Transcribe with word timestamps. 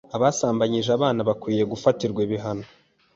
abasambanyije 0.15 0.89
abana 0.97 1.21
bakwiye 1.29 1.63
gufatirwa 1.71 2.19
ibihano 2.27 2.65